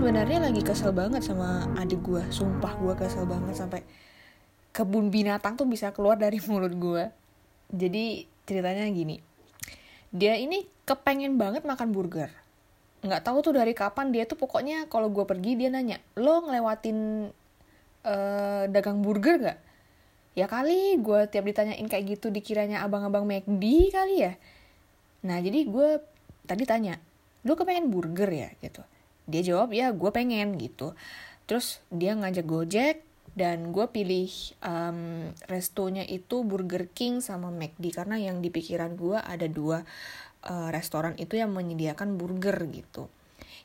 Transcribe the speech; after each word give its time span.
sebenarnya 0.00 0.40
lagi 0.40 0.64
kesel 0.64 0.96
banget 0.96 1.20
sama 1.20 1.68
adik 1.76 2.00
gue 2.00 2.24
sumpah 2.32 2.72
gue 2.80 2.96
kesel 2.96 3.28
banget 3.28 3.52
sampai 3.52 3.84
kebun 4.72 5.12
binatang 5.12 5.60
tuh 5.60 5.68
bisa 5.68 5.92
keluar 5.92 6.16
dari 6.16 6.40
mulut 6.48 6.72
gue 6.72 7.04
jadi 7.68 8.24
ceritanya 8.48 8.88
gini. 8.88 9.20
Dia 10.08 10.40
ini 10.40 10.64
kepengen 10.88 11.36
banget 11.36 11.68
makan 11.68 11.92
burger. 11.92 12.32
Nggak 13.04 13.28
tahu 13.28 13.44
tuh 13.44 13.60
dari 13.60 13.76
kapan 13.76 14.08
dia 14.08 14.24
tuh 14.24 14.40
pokoknya 14.40 14.88
kalau 14.88 15.12
gue 15.12 15.20
pergi 15.28 15.60
dia 15.60 15.68
nanya 15.68 16.00
lo 16.16 16.48
ngelewatin 16.48 17.28
uh, 18.00 18.64
dagang 18.72 19.04
burger 19.04 19.36
gak 19.52 19.60
ya 20.32 20.48
kali 20.48 20.96
gue 20.96 21.28
tiap 21.28 21.44
ditanyain 21.44 21.84
kayak 21.84 22.16
gitu 22.16 22.32
dikiranya 22.32 22.80
abang-abang 22.88 23.28
McD 23.28 23.92
kali 23.92 24.24
ya. 24.24 24.32
Nah 25.28 25.44
jadi 25.44 25.60
gue 25.68 26.00
tadi 26.48 26.64
tanya 26.64 26.96
lo 27.44 27.52
kepengen 27.52 27.92
burger 27.92 28.32
ya? 28.32 28.48
Gitu 28.64 28.80
dia 29.30 29.42
jawab 29.46 29.70
ya 29.70 29.94
gue 29.94 30.10
pengen 30.10 30.58
gitu. 30.58 30.92
Terus 31.46 31.78
dia 31.90 32.18
ngajak 32.18 32.46
gojek 32.46 32.96
dan 33.38 33.70
gue 33.70 33.86
pilih 33.88 34.30
um, 34.66 35.30
restonya 35.46 36.02
itu 36.02 36.42
Burger 36.42 36.90
King 36.90 37.22
sama 37.22 37.48
McD. 37.54 37.94
Karena 37.94 38.18
yang 38.18 38.42
di 38.42 38.50
pikiran 38.50 38.98
gue 38.98 39.18
ada 39.18 39.46
dua 39.46 39.86
uh, 40.50 40.68
restoran 40.74 41.14
itu 41.16 41.38
yang 41.38 41.54
menyediakan 41.54 42.18
burger 42.18 42.58
gitu. 42.70 43.06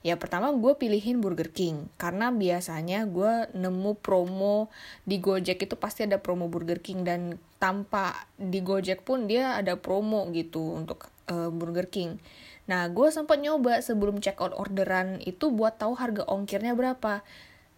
Ya 0.05 0.21
pertama 0.21 0.53
gue 0.53 0.77
pilihin 0.77 1.17
Burger 1.17 1.49
King. 1.49 1.89
Karena 1.97 2.29
biasanya 2.29 3.09
gue 3.09 3.49
nemu 3.57 3.97
promo 3.97 4.69
di 5.01 5.17
Gojek 5.17 5.65
itu 5.65 5.73
pasti 5.81 6.05
ada 6.05 6.21
promo 6.21 6.45
Burger 6.45 6.77
King. 6.77 7.01
Dan 7.01 7.41
tanpa 7.57 8.13
di 8.37 8.61
Gojek 8.61 9.01
pun 9.01 9.25
dia 9.25 9.57
ada 9.57 9.73
promo 9.81 10.29
gitu 10.29 10.77
untuk 10.77 11.09
uh, 11.33 11.49
Burger 11.49 11.89
King 11.89 12.21
nah 12.65 12.89
gue 12.89 13.07
sempat 13.13 13.37
nyoba 13.37 13.81
sebelum 13.81 14.17
check 14.21 14.41
out 14.41 14.57
orderan 14.57 15.21
itu 15.21 15.53
buat 15.53 15.77
tahu 15.77 15.93
harga 15.97 16.25
ongkirnya 16.25 16.73
berapa. 16.73 17.21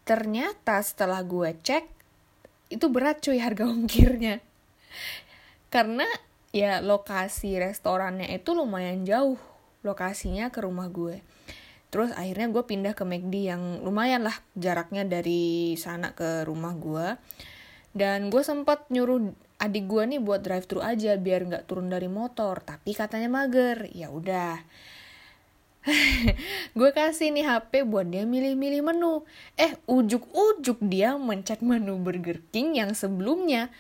Ternyata 0.08 0.80
setelah 0.80 1.20
gue 1.28 1.56
cek 1.60 1.84
itu 2.72 2.86
berat 2.88 3.20
cuy 3.20 3.40
harga 3.40 3.68
ongkirnya. 3.68 4.40
Karena 5.68 6.08
ya 6.56 6.80
lokasi 6.80 7.60
restorannya 7.60 8.32
itu 8.32 8.56
lumayan 8.56 9.04
jauh 9.04 9.38
lokasinya 9.86 10.50
ke 10.50 10.64
rumah 10.64 10.90
gue 10.90 11.22
terus 11.88 12.12
akhirnya 12.12 12.52
gue 12.52 12.64
pindah 12.68 12.94
ke 12.98 13.08
McD 13.08 13.36
yang 13.48 13.64
lumayan 13.84 14.28
lah 14.28 14.36
jaraknya 14.60 15.08
dari 15.08 15.74
sana 15.80 16.12
ke 16.12 16.44
rumah 16.44 16.76
gue 16.76 17.16
dan 17.96 18.28
gue 18.28 18.44
sempat 18.44 18.92
nyuruh 18.92 19.32
adik 19.58 19.90
gue 19.90 20.04
nih 20.06 20.22
buat 20.22 20.46
drive 20.46 20.70
thru 20.70 20.82
aja 20.86 21.18
biar 21.18 21.50
nggak 21.50 21.66
turun 21.66 21.90
dari 21.90 22.06
motor 22.06 22.62
tapi 22.62 22.94
katanya 22.94 23.30
mager 23.30 23.90
ya 23.94 24.14
udah 24.14 24.62
gue 26.78 26.90
kasih 26.92 27.32
nih 27.32 27.48
HP 27.48 27.88
buat 27.88 28.04
dia 28.12 28.28
milih-milih 28.28 28.84
menu. 28.84 29.24
Eh, 29.56 29.72
ujuk-ujuk 29.88 30.84
dia 30.84 31.16
mencet 31.16 31.64
menu 31.64 31.96
Burger 31.96 32.44
King 32.52 32.76
yang 32.76 32.92
sebelumnya 32.92 33.72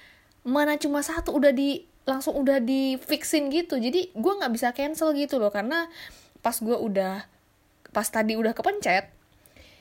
mana 0.48 0.80
cuma 0.80 1.03
satu 1.03 1.36
udah 1.36 1.52
di 1.52 1.83
langsung 2.08 2.39
udah 2.39 2.64
di 2.64 2.95
fixin 2.95 3.52
gitu. 3.52 3.76
Jadi 3.76 4.16
gue 4.16 4.33
nggak 4.39 4.54
bisa 4.55 4.71
cancel 4.71 5.11
gitu 5.20 5.36
loh 5.36 5.52
karena 5.52 5.92
pas 6.39 6.55
gue 6.55 6.80
udah 6.80 7.27
pas 7.92 8.08
tadi 8.08 8.39
udah 8.39 8.55
kepencet 8.55 9.11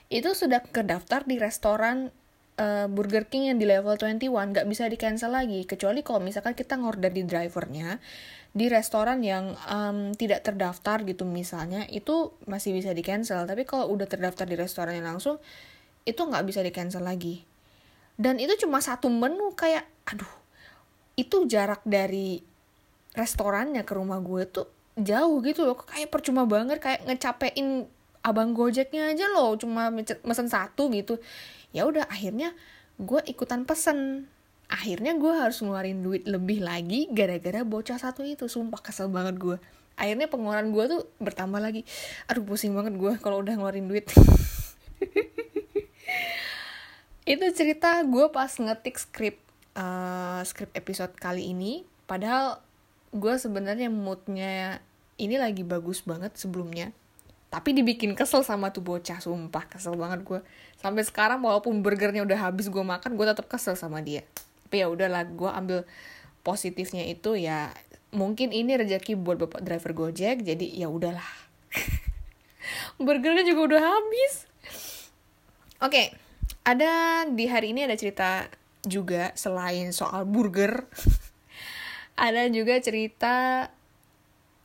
itu 0.06 0.30
sudah 0.34 0.62
kedaftar 0.62 1.26
di 1.26 1.36
restoran 1.38 2.14
uh, 2.60 2.86
Burger 2.88 3.28
King 3.28 3.52
yang 3.54 3.58
di 3.60 3.66
level 3.68 3.94
21 3.96 4.20
nggak 4.28 4.66
bisa 4.68 4.88
di 4.88 4.96
cancel 4.96 5.32
lagi. 5.32 5.64
Kecuali 5.68 6.00
kalau 6.00 6.20
misalkan 6.20 6.56
kita 6.56 6.76
ngorder 6.80 7.12
di 7.12 7.22
drivernya 7.24 8.00
di 8.56 8.72
restoran 8.72 9.20
yang 9.20 9.52
um, 9.68 10.16
tidak 10.16 10.40
terdaftar 10.40 11.04
gitu 11.04 11.28
misalnya 11.28 11.84
itu 11.92 12.32
masih 12.48 12.72
bisa 12.72 12.96
di 12.96 13.04
cancel 13.04 13.44
tapi 13.44 13.68
kalau 13.68 13.92
udah 13.92 14.08
terdaftar 14.08 14.48
di 14.48 14.56
restoran 14.56 14.96
yang 14.96 15.12
langsung 15.12 15.36
itu 16.08 16.16
nggak 16.16 16.44
bisa 16.48 16.64
di 16.64 16.72
cancel 16.72 17.04
lagi. 17.04 17.44
Dan 18.16 18.40
itu 18.40 18.56
cuma 18.64 18.80
satu 18.80 19.12
menu 19.12 19.52
kayak 19.52 19.84
aduh 20.08 20.32
itu 21.20 21.44
jarak 21.44 21.84
dari 21.84 22.40
restorannya 23.12 23.84
ke 23.84 23.92
rumah 23.92 24.24
gue 24.24 24.48
tuh 24.48 24.68
jauh 24.96 25.44
gitu 25.44 25.68
loh. 25.68 25.76
Kayak 25.76 26.08
percuma 26.08 26.48
banget 26.48 26.80
kayak 26.80 27.04
ngecapein 27.04 27.84
abang 28.24 28.56
gojeknya 28.56 29.12
aja 29.12 29.28
loh. 29.28 29.52
Cuma 29.60 29.92
mesen 29.92 30.48
satu 30.48 30.88
gitu 30.96 31.20
ya 31.76 31.84
udah 31.84 32.08
akhirnya 32.08 32.56
gue 32.96 33.20
ikutan 33.28 33.68
pesen. 33.68 34.32
Akhirnya 34.66 35.14
gue 35.14 35.30
harus 35.30 35.62
ngeluarin 35.62 36.02
duit 36.02 36.26
lebih 36.26 36.64
lagi 36.64 37.06
gara-gara 37.12 37.62
bocah 37.62 38.00
satu 38.00 38.24
itu. 38.24 38.48
Sumpah 38.48 38.80
kesel 38.80 39.12
banget 39.12 39.36
gue 39.36 39.60
akhirnya 39.96 40.28
pengeluaran 40.28 40.70
gue 40.70 40.84
tuh 40.86 41.02
bertambah 41.18 41.58
lagi. 41.58 41.82
Aduh 42.28 42.44
pusing 42.44 42.76
banget 42.76 42.94
gue 43.00 43.16
kalau 43.18 43.40
udah 43.40 43.56
ngeluarin 43.56 43.88
duit. 43.88 44.06
Itu 47.26 47.44
cerita 47.56 48.04
gue 48.06 48.30
pas 48.30 48.52
ngetik 48.52 49.00
skrip 49.00 49.36
uh, 49.74 50.44
skrip 50.44 50.70
episode 50.76 51.16
kali 51.16 51.50
ini. 51.50 51.82
Padahal 52.06 52.60
gue 53.10 53.34
sebenarnya 53.40 53.88
moodnya 53.88 54.84
ini 55.16 55.40
lagi 55.40 55.64
bagus 55.64 56.04
banget 56.04 56.36
sebelumnya 56.36 56.92
tapi 57.46 57.72
dibikin 57.72 58.18
kesel 58.18 58.42
sama 58.42 58.74
tuh 58.74 58.82
bocah 58.82 59.22
sumpah 59.22 59.70
kesel 59.70 59.94
banget 59.94 60.26
gue 60.26 60.40
sampai 60.82 61.06
sekarang 61.06 61.40
walaupun 61.40 61.80
burgernya 61.80 62.26
udah 62.26 62.50
habis 62.50 62.66
gue 62.66 62.82
makan 62.82 63.14
gue 63.14 63.26
tetap 63.26 63.46
kesel 63.46 63.78
sama 63.78 64.02
dia. 64.02 64.26
Tapi 64.66 64.82
ya 64.82 64.90
udahlah 64.90 65.22
gue 65.24 65.50
ambil 65.50 65.78
positifnya 66.42 67.06
itu 67.06 67.38
ya 67.38 67.70
mungkin 68.10 68.50
ini 68.50 68.74
rezeki 68.74 69.18
buat 69.18 69.38
bapak 69.38 69.62
driver 69.62 69.94
gojek 69.94 70.42
jadi 70.42 70.66
ya 70.74 70.90
udahlah. 70.90 71.26
Burgernya 73.02 73.46
juga 73.46 73.76
udah 73.76 73.82
habis. 73.82 74.50
Oke 75.78 75.92
okay, 75.92 76.06
ada 76.66 77.22
di 77.30 77.46
hari 77.46 77.70
ini 77.70 77.86
ada 77.86 77.94
cerita 77.94 78.50
juga 78.82 79.30
selain 79.38 79.94
soal 79.94 80.26
burger. 80.26 80.86
Ada 82.16 82.48
juga 82.48 82.80
cerita 82.80 83.68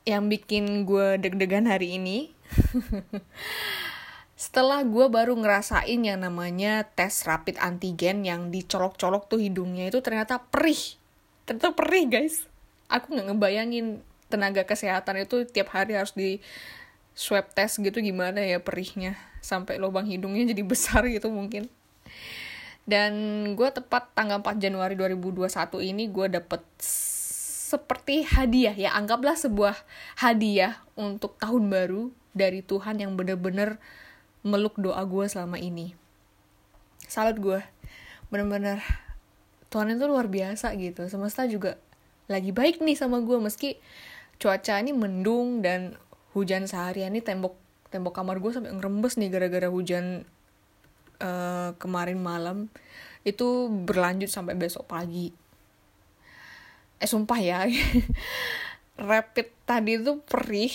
yang 0.08 0.32
bikin 0.32 0.88
gue 0.88 1.20
deg-degan 1.20 1.68
hari 1.68 2.00
ini 2.00 2.32
setelah 4.42 4.82
gue 4.82 5.06
baru 5.06 5.38
ngerasain 5.38 6.02
yang 6.02 6.18
namanya 6.18 6.82
tes 6.98 7.22
rapid 7.22 7.62
antigen 7.62 8.26
yang 8.26 8.50
dicolok-colok 8.50 9.30
tuh 9.30 9.38
hidungnya 9.38 9.86
itu 9.86 10.02
ternyata 10.02 10.42
perih. 10.42 10.98
Ternyata 11.46 11.70
perih 11.70 12.10
guys. 12.10 12.50
Aku 12.90 13.14
nggak 13.14 13.30
ngebayangin 13.30 14.02
tenaga 14.26 14.66
kesehatan 14.66 15.22
itu 15.22 15.46
tiap 15.46 15.70
hari 15.70 15.94
harus 15.94 16.10
di 16.18 16.42
swab 17.14 17.54
test 17.54 17.78
gitu 17.78 18.02
gimana 18.02 18.42
ya 18.42 18.58
perihnya. 18.58 19.14
Sampai 19.38 19.78
lubang 19.78 20.10
hidungnya 20.10 20.42
jadi 20.50 20.66
besar 20.74 21.06
gitu 21.06 21.30
mungkin. 21.30 21.70
Dan 22.82 23.14
gue 23.54 23.68
tepat 23.70 24.10
tanggal 24.10 24.42
4 24.42 24.58
Januari 24.58 24.98
2021 24.98 25.46
ini 25.86 26.10
gue 26.10 26.26
dapet 26.26 26.66
seperti 27.72 28.26
hadiah 28.26 28.74
ya. 28.74 28.90
Anggaplah 28.98 29.38
sebuah 29.38 29.78
hadiah 30.18 30.82
untuk 30.98 31.38
tahun 31.38 31.70
baru 31.70 32.10
dari 32.32 32.64
Tuhan 32.64 33.00
yang 33.00 33.14
bener-bener 33.16 33.76
meluk 34.42 34.74
doa 34.80 35.00
gue 35.06 35.24
selama 35.30 35.56
ini. 35.60 35.94
Salut 37.06 37.38
gue 37.38 37.60
bener-bener 38.32 38.80
Tuhan 39.68 39.92
itu 39.92 40.04
luar 40.08 40.28
biasa 40.28 40.72
gitu. 40.76 41.04
Semesta 41.08 41.44
juga 41.44 41.76
lagi 42.26 42.50
baik 42.52 42.80
nih 42.80 42.96
sama 42.96 43.20
gue 43.20 43.36
meski 43.36 43.76
cuaca 44.40 44.80
ini 44.80 44.96
mendung 44.96 45.60
dan 45.60 45.94
hujan 46.32 46.64
seharian 46.64 47.12
ini 47.12 47.20
tembok 47.20 47.54
tembok 47.92 48.16
kamar 48.16 48.40
gue 48.40 48.52
sampai 48.56 48.72
ngerembes 48.72 49.20
nih 49.20 49.28
gara-gara 49.28 49.68
hujan 49.68 50.24
uh, 51.20 51.76
kemarin 51.76 52.18
malam. 52.18 52.72
Itu 53.22 53.68
berlanjut 53.68 54.32
sampai 54.32 54.56
besok 54.56 54.88
pagi. 54.88 55.30
Eh 56.98 57.08
sumpah 57.08 57.38
ya. 57.38 57.68
Rapid 59.12 59.48
tadi 59.68 60.00
itu 60.00 60.24
perih. 60.24 60.72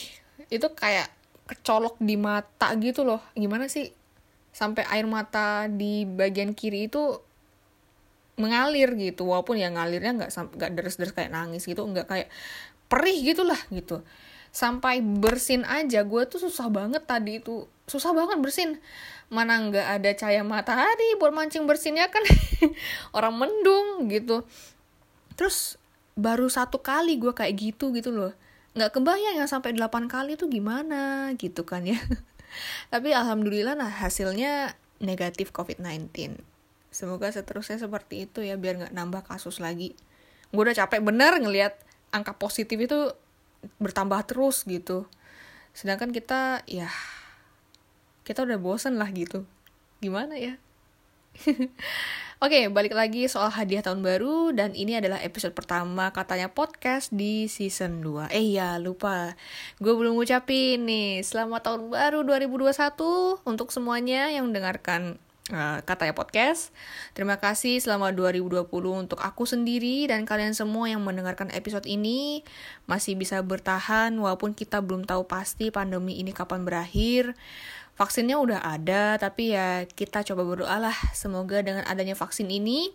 Itu 0.47 0.71
kayak 0.77 1.16
kecolok 1.47 1.95
di 1.97 2.19
mata 2.19 2.75
gitu 2.77 3.07
loh. 3.07 3.23
Gimana 3.33 3.71
sih 3.71 3.89
sampai 4.51 4.83
air 4.91 5.07
mata 5.07 5.71
di 5.71 6.03
bagian 6.03 6.51
kiri 6.51 6.91
itu 6.91 7.21
mengalir 8.37 8.93
gitu 8.97 9.25
walaupun 9.25 9.57
ya 9.57 9.73
ngalirnya 9.73 10.13
nggak 10.13 10.29
nggak 10.29 10.71
deres-deres 10.77 11.13
kayak 11.13 11.33
nangis 11.33 11.65
gitu 11.65 11.81
nggak 11.81 12.05
kayak 12.05 12.29
perih 12.91 13.17
gitulah 13.33 13.57
gitu. 13.73 14.03
Sampai 14.51 15.01
bersin 15.01 15.65
aja 15.65 16.03
gue 16.03 16.23
tuh 16.27 16.43
susah 16.43 16.67
banget 16.69 17.07
tadi 17.07 17.39
itu. 17.41 17.65
Susah 17.87 18.11
banget 18.11 18.37
bersin. 18.43 18.77
Mana 19.31 19.59
nggak 19.59 19.87
ada 19.99 20.09
cahaya 20.15 20.43
matahari 20.43 21.15
buat 21.19 21.31
mancing 21.31 21.65
bersinnya 21.65 22.11
kan? 22.11 22.23
Orang 23.17 23.39
mendung 23.39 24.07
gitu. 24.11 24.43
Terus 25.37 25.77
baru 26.17 26.49
satu 26.49 26.81
kali 26.81 27.21
gue 27.21 27.31
kayak 27.31 27.53
gitu 27.53 27.93
gitu 27.93 28.09
loh 28.09 28.33
nggak 28.77 28.93
kebayang 28.93 29.41
yang 29.41 29.49
sampai 29.49 29.73
8 29.73 30.05
kali 30.05 30.37
itu 30.37 30.45
gimana 30.45 31.33
gitu 31.35 31.65
kan 31.65 31.83
ya. 31.83 31.97
Tapi 32.93 33.11
alhamdulillah 33.11 33.73
nah 33.73 33.89
hasilnya 33.89 34.77
negatif 35.01 35.49
COVID-19 35.53 36.37
semoga 36.89 37.29
seterusnya 37.29 37.77
seperti 37.77 38.25
itu 38.25 38.41
ya 38.41 38.57
biar 38.57 38.81
nggak 38.81 38.93
nambah 38.93 39.21
kasus 39.27 39.59
lagi. 39.61 39.93
Gue 40.49 40.63
udah 40.65 40.77
capek 40.77 41.03
bener 41.03 41.37
ngelihat 41.37 41.77
angka 42.13 42.37
positif 42.37 42.79
itu 42.79 43.13
bertambah 43.77 44.23
terus 44.29 44.63
gitu. 44.65 45.05
Sedangkan 45.75 46.09
kita 46.13 46.65
ya 46.65 46.89
kita 48.25 48.45
udah 48.45 48.57
bosen 48.57 48.97
lah 48.97 49.09
gitu. 49.13 49.45
Gimana 50.01 50.37
ya 50.37 50.61
Oke, 52.37 52.69
balik 52.69 52.93
lagi 52.93 53.25
soal 53.25 53.49
hadiah 53.49 53.81
tahun 53.81 54.05
baru 54.05 54.53
dan 54.53 54.77
ini 54.77 54.93
adalah 54.93 55.17
episode 55.25 55.57
pertama 55.57 56.13
katanya 56.13 56.53
podcast 56.53 57.09
di 57.09 57.49
season 57.49 58.05
2. 58.05 58.29
Eh 58.29 58.53
ya, 58.53 58.77
lupa. 58.77 59.33
Gue 59.81 59.97
belum 59.97 60.13
ngucapin 60.13 60.85
nih. 60.85 61.25
Selamat 61.25 61.65
tahun 61.65 61.89
baru 61.89 62.21
2021 62.21 63.41
untuk 63.41 63.73
semuanya 63.73 64.29
yang 64.29 64.53
mendengarkan 64.53 65.17
uh, 65.49 65.81
katanya 65.81 66.13
podcast. 66.13 66.69
Terima 67.17 67.41
kasih 67.41 67.79
selama 67.81 68.13
2020 68.13 68.69
untuk 68.93 69.17
aku 69.17 69.49
sendiri 69.49 70.05
dan 70.05 70.21
kalian 70.27 70.53
semua 70.53 70.85
yang 70.91 71.01
mendengarkan 71.01 71.49
episode 71.57 71.89
ini 71.89 72.45
masih 72.85 73.17
bisa 73.17 73.41
bertahan 73.41 74.13
walaupun 74.13 74.53
kita 74.53 74.77
belum 74.83 75.09
tahu 75.09 75.25
pasti 75.25 75.73
pandemi 75.73 76.19
ini 76.19 76.31
kapan 76.37 76.69
berakhir 76.69 77.33
vaksinnya 77.97 78.37
udah 78.37 78.61
ada 78.61 79.17
tapi 79.17 79.57
ya 79.57 79.89
kita 79.89 80.21
coba 80.21 80.45
berdoa 80.45 80.77
lah 80.77 80.97
semoga 81.17 81.65
dengan 81.65 81.81
adanya 81.89 82.13
vaksin 82.13 82.45
ini 82.47 82.93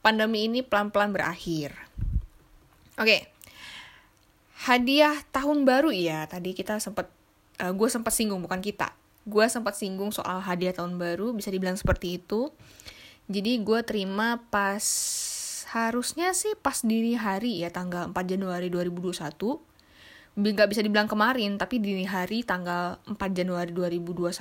pandemi 0.00 0.46
ini 0.46 0.62
pelan-pelan 0.62 1.10
berakhir. 1.10 1.74
Oke 2.96 3.02
okay. 3.02 3.20
hadiah 4.62 5.18
tahun 5.34 5.66
baru 5.66 5.90
ya 5.90 6.22
tadi 6.30 6.54
kita 6.54 6.78
sempat 6.78 7.10
uh, 7.58 7.68
eh, 7.68 7.72
gue 7.74 7.88
sempat 7.90 8.14
singgung 8.14 8.38
bukan 8.46 8.62
kita. 8.62 8.94
Gue 9.26 9.46
sempat 9.50 9.74
singgung 9.74 10.14
soal 10.14 10.38
hadiah 10.42 10.74
tahun 10.74 10.98
baru 10.98 11.34
bisa 11.34 11.50
dibilang 11.50 11.74
seperti 11.74 12.22
itu. 12.22 12.54
Jadi 13.26 13.58
gue 13.62 13.80
terima 13.86 14.38
pas 14.50 14.82
harusnya 15.72 16.36
sih 16.36 16.52
pas 16.58 16.84
dini 16.84 17.16
hari 17.16 17.64
ya 17.64 17.72
tanggal 17.72 18.12
4 18.12 18.14
Januari 18.28 18.68
2021 18.68 19.71
nggak 20.32 20.68
bisa 20.72 20.80
dibilang 20.80 21.08
kemarin 21.08 21.60
tapi 21.60 21.76
dini 21.76 22.08
hari 22.08 22.40
tanggal 22.40 22.96
4 23.04 23.16
Januari 23.36 23.68
2021 23.72 24.32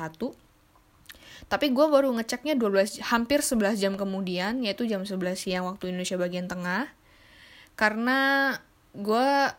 tapi 1.52 1.68
gue 1.74 1.86
baru 1.92 2.16
ngeceknya 2.16 2.56
12 2.56 3.04
hampir 3.12 3.44
11 3.44 3.76
jam 3.76 3.94
kemudian 4.00 4.64
yaitu 4.64 4.88
jam 4.88 5.04
11 5.04 5.36
siang 5.36 5.68
waktu 5.68 5.92
Indonesia 5.92 6.16
bagian 6.16 6.48
tengah 6.48 6.88
karena 7.76 8.56
gue 8.96 9.52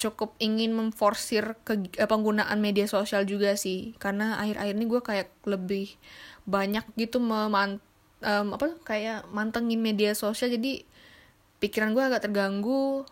cukup 0.00 0.32
ingin 0.40 0.72
memforsir 0.72 1.58
ke 1.66 1.76
eh, 1.98 2.08
penggunaan 2.08 2.56
media 2.62 2.86
sosial 2.88 3.26
juga 3.28 3.58
sih 3.58 3.92
karena 3.98 4.40
akhir-akhir 4.40 4.74
ini 4.78 4.86
gue 4.88 5.00
kayak 5.02 5.28
lebih 5.44 5.92
banyak 6.48 6.86
gitu 6.96 7.20
memant 7.20 7.82
um, 8.24 8.56
apa 8.56 8.80
kayak 8.86 9.28
mantengin 9.28 9.82
media 9.82 10.16
sosial 10.16 10.48
jadi 10.48 10.86
pikiran 11.60 11.92
gue 11.92 12.00
agak 12.00 12.24
terganggu 12.24 13.04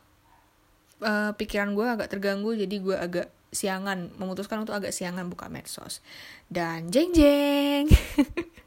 uh, 1.02 1.32
pikiran 1.34 1.74
gue 1.74 1.86
agak 1.86 2.08
terganggu 2.10 2.54
jadi 2.54 2.76
gue 2.78 2.96
agak 2.96 3.26
siangan. 3.50 4.12
Memutuskan 4.16 4.62
untuk 4.62 4.76
agak 4.76 4.92
siangan 4.92 5.28
buka 5.28 5.48
medsos. 5.48 6.04
Dan 6.48 6.92
jeng 6.92 7.12
jeng. 7.14 7.88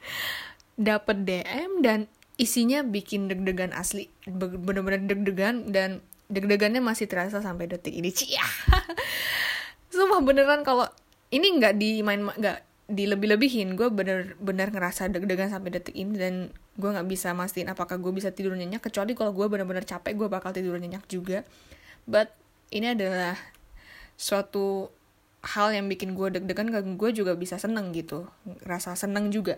Dapet 0.88 1.18
DM 1.28 1.86
dan 1.86 2.10
isinya 2.42 2.82
bikin 2.82 3.30
deg-degan 3.30 3.76
asli. 3.76 4.10
Bener-bener 4.26 5.06
deg-degan 5.06 5.70
dan 5.70 6.02
deg-degannya 6.32 6.82
masih 6.82 7.06
terasa 7.06 7.44
sampai 7.44 7.70
detik 7.70 7.94
ini. 7.94 8.10
Cia 8.10 8.42
sumpah 9.92 10.24
beneran 10.24 10.64
kalau 10.64 10.88
ini 11.36 11.60
nggak 11.60 11.76
di 11.76 12.02
main 12.02 12.26
nggak 12.26 12.90
dilebih-lebihin. 12.90 13.78
Gue 13.78 13.94
bener-bener 13.94 14.74
ngerasa 14.74 15.12
deg-degan 15.12 15.54
sampai 15.54 15.78
detik 15.78 15.94
ini 15.94 16.18
dan 16.18 16.50
gue 16.80 16.90
nggak 16.90 17.06
bisa 17.06 17.36
mastiin 17.36 17.70
apakah 17.70 18.02
gue 18.02 18.10
bisa 18.16 18.34
tidur 18.34 18.58
nyenyak. 18.58 18.82
Kecuali 18.82 19.14
kalau 19.14 19.36
gue 19.36 19.46
bener-bener 19.46 19.86
capek 19.86 20.18
gue 20.18 20.28
bakal 20.32 20.56
tidur 20.56 20.80
nyenyak 20.82 21.06
juga 21.06 21.46
but 22.08 22.34
ini 22.72 22.94
adalah 22.94 23.36
suatu 24.16 24.94
hal 25.42 25.74
yang 25.74 25.90
bikin 25.90 26.14
gue 26.14 26.38
deg-degan 26.38 26.70
gue 26.96 27.10
juga 27.12 27.34
bisa 27.34 27.58
seneng 27.58 27.92
gitu. 27.92 28.30
Rasa 28.64 28.94
seneng 28.94 29.34
juga. 29.34 29.58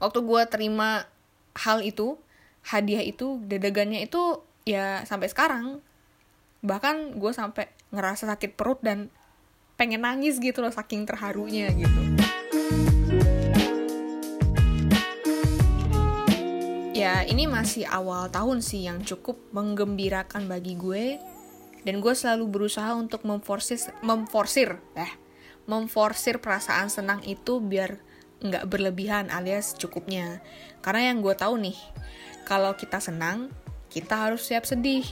Waktu 0.00 0.24
gue 0.24 0.42
terima 0.48 1.04
hal 1.58 1.84
itu 1.84 2.16
hadiah 2.64 3.04
itu 3.04 3.40
deg-degannya 3.44 4.04
itu 4.08 4.40
ya 4.64 5.04
sampai 5.04 5.28
sekarang. 5.28 5.84
Bahkan 6.64 7.20
gue 7.20 7.32
sampai 7.32 7.70
ngerasa 7.92 8.28
sakit 8.28 8.56
perut 8.56 8.80
dan 8.80 9.12
pengen 9.78 10.02
nangis 10.02 10.42
gitu 10.42 10.58
loh 10.58 10.74
saking 10.74 11.06
terharunya 11.06 11.70
gitu 11.70 12.02
ya 17.18 17.26
ini 17.26 17.50
masih 17.50 17.82
awal 17.90 18.30
tahun 18.30 18.62
sih 18.62 18.86
yang 18.86 19.02
cukup 19.02 19.42
menggembirakan 19.50 20.46
bagi 20.46 20.78
gue. 20.78 21.18
Dan 21.82 21.98
gue 21.98 22.14
selalu 22.14 22.46
berusaha 22.46 22.94
untuk 22.94 23.26
memforsir 23.26 23.90
memforsir 24.06 24.78
eh 24.94 25.10
memforsir 25.66 26.38
perasaan 26.38 26.86
senang 26.86 27.18
itu 27.26 27.58
biar 27.58 27.98
nggak 28.38 28.70
berlebihan 28.70 29.34
alias 29.34 29.74
cukupnya. 29.74 30.38
Karena 30.78 31.10
yang 31.10 31.18
gue 31.18 31.34
tahu 31.34 31.58
nih 31.58 31.74
kalau 32.46 32.78
kita 32.78 33.02
senang 33.02 33.50
kita 33.90 34.14
harus 34.14 34.46
siap 34.46 34.62
sedih. 34.62 35.02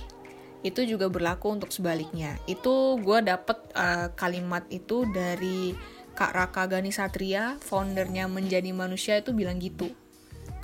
Itu 0.62 0.86
juga 0.86 1.10
berlaku 1.10 1.58
untuk 1.58 1.74
sebaliknya. 1.74 2.38
Itu 2.46 3.02
gue 3.02 3.18
dapet 3.26 3.58
uh, 3.74 4.14
kalimat 4.14 4.62
itu 4.70 5.10
dari 5.10 5.74
Kak 6.14 6.32
Raka 6.38 6.70
Gani 6.70 6.94
Satria 6.94 7.58
foundernya 7.58 8.30
menjadi 8.30 8.70
manusia 8.70 9.18
itu 9.18 9.34
bilang 9.34 9.58
gitu 9.58 10.05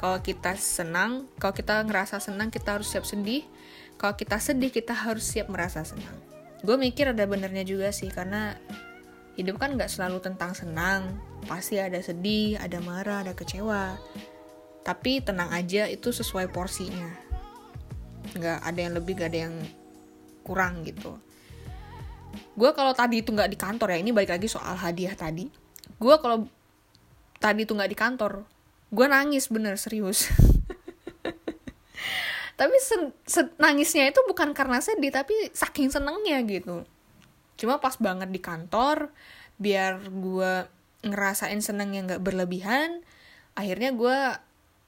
kalau 0.02 0.19
kita 0.19 0.58
senang 0.58 1.31
kalau 1.38 1.54
kita 1.54 1.87
ngerasa 1.87 2.19
senang 2.19 2.50
kita 2.50 2.75
harus 2.75 2.90
siap 2.90 3.06
sedih. 3.06 3.46
Kalau 3.94 4.19
kita 4.19 4.43
sedih 4.43 4.75
kita 4.75 4.99
harus 4.99 5.22
siap 5.22 5.46
merasa 5.46 5.87
senang. 5.87 6.19
Gue 6.66 6.75
mikir 6.75 7.14
ada 7.14 7.22
benernya 7.22 7.62
juga 7.62 7.94
sih 7.94 8.10
karena 8.10 8.58
hidup 9.38 9.62
kan 9.62 9.78
nggak 9.78 9.87
selalu 9.87 10.19
tentang 10.19 10.58
senang. 10.58 11.22
Pasti 11.46 11.78
ada 11.78 12.02
sedih 12.02 12.58
ada 12.58 12.82
marah 12.82 13.22
ada 13.22 13.31
kecewa. 13.31 13.94
Tapi 14.82 15.22
tenang 15.22 15.55
aja 15.55 15.86
itu 15.86 16.10
sesuai 16.10 16.50
porsinya. 16.50 17.15
Nggak 18.34 18.58
ada 18.58 18.81
yang 18.82 18.98
lebih 18.98 19.22
nggak 19.22 19.31
ada 19.31 19.41
yang 19.46 19.55
kurang 20.43 20.82
gitu. 20.82 21.15
Gue 22.58 22.74
kalau 22.74 22.91
tadi 22.91 23.22
itu 23.22 23.31
nggak 23.31 23.55
di 23.55 23.55
kantor 23.55 23.94
ya 23.94 23.98
ini 24.03 24.10
balik 24.10 24.34
lagi 24.34 24.50
soal 24.50 24.74
hadiah 24.74 25.15
tadi. 25.15 25.46
Gue 25.94 26.19
kalau 26.19 26.50
tadi 27.38 27.62
itu 27.62 27.70
nggak 27.70 27.91
di 27.94 27.94
kantor 27.94 28.50
gue 28.93 29.06
nangis 29.08 29.49
bener 29.49 29.81
serius. 29.81 30.29
Tapi 32.61 32.77
sen, 32.79 33.17
sen, 33.25 33.49
nangisnya 33.56 34.13
itu 34.13 34.20
bukan 34.29 34.53
karena 34.53 34.79
sedih 34.79 35.11
tapi 35.11 35.34
saking 35.51 35.89
senengnya 35.89 36.39
gitu. 36.44 36.84
Cuma 37.56 37.81
pas 37.81 37.96
banget 37.96 38.29
di 38.29 38.39
kantor 38.39 39.08
biar 39.56 40.05
gue 40.06 40.69
ngerasain 41.03 41.58
seneng 41.58 41.96
yang 41.96 42.06
gak 42.06 42.22
berlebihan 42.22 43.03
akhirnya 43.58 43.91
gue 43.93 44.17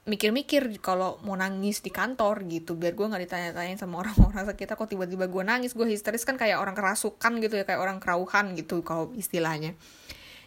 mikir-mikir 0.05 0.69
kalau 0.85 1.17
mau 1.25 1.33
nangis 1.33 1.81
di 1.81 1.89
kantor 1.89 2.45
gitu 2.45 2.77
biar 2.77 2.93
gue 2.93 3.09
nggak 3.09 3.25
ditanya-tanyain 3.25 3.81
sama 3.81 3.99
orang-orang 4.05 4.45
sekitar. 4.45 4.77
Kok 4.77 4.93
tiba-tiba 4.93 5.25
gue 5.25 5.43
nangis 5.43 5.73
gue 5.73 5.89
histeris 5.89 6.23
kan 6.23 6.37
kayak 6.37 6.61
orang 6.61 6.77
kerasukan 6.77 7.41
gitu 7.41 7.57
ya 7.57 7.65
kayak 7.65 7.81
orang 7.81 7.97
kerauhan 7.97 8.53
gitu 8.53 8.85
kalau 8.85 9.09
istilahnya. 9.17 9.73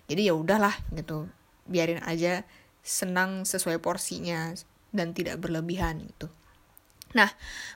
Jadi 0.08 0.30
ya 0.30 0.38
udahlah 0.38 0.72
gitu 0.94 1.26
biarin 1.68 2.00
aja 2.06 2.46
senang 2.88 3.44
sesuai 3.44 3.84
porsinya 3.84 4.56
dan 4.96 5.12
tidak 5.12 5.44
berlebihan 5.44 6.08
gitu. 6.08 6.32
Nah, 7.12 7.28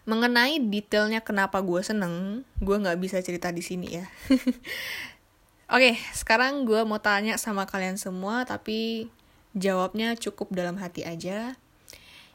mengenai 0.09 0.61
detailnya 0.61 1.21
kenapa 1.21 1.61
gue 1.61 1.81
seneng, 1.85 2.45
gue 2.61 2.76
nggak 2.76 3.00
bisa 3.00 3.21
cerita 3.21 3.52
di 3.52 3.61
sini 3.61 4.00
ya. 4.00 4.09
Oke, 5.73 5.97
sekarang 6.12 6.69
gue 6.69 6.85
mau 6.85 7.00
tanya 7.00 7.40
sama 7.40 7.64
kalian 7.64 7.97
semua, 7.97 8.45
tapi 8.45 9.09
jawabnya 9.57 10.16
cukup 10.21 10.52
dalam 10.52 10.76
hati 10.76 11.04
aja. 11.04 11.57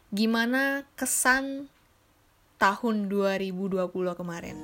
Gimana 0.09 0.89
kesan 0.97 1.69
tahun 2.57 3.13
2020 3.13 3.85
kemarin? 4.17 4.57